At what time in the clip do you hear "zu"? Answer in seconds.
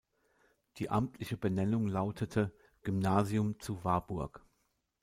3.59-3.83